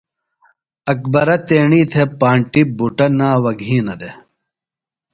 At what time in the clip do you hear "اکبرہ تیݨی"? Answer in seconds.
0.91-1.81